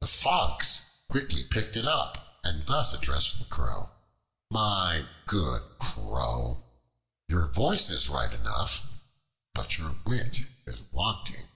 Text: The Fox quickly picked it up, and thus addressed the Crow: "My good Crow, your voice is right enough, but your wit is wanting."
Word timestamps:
The 0.00 0.06
Fox 0.06 0.98
quickly 1.10 1.42
picked 1.42 1.74
it 1.74 1.84
up, 1.84 2.38
and 2.44 2.64
thus 2.64 2.94
addressed 2.94 3.40
the 3.40 3.44
Crow: 3.44 3.90
"My 4.52 5.04
good 5.26 5.80
Crow, 5.80 6.62
your 7.28 7.48
voice 7.48 7.90
is 7.90 8.08
right 8.08 8.32
enough, 8.32 8.86
but 9.54 9.76
your 9.76 9.96
wit 10.06 10.42
is 10.64 10.84
wanting." 10.92 11.48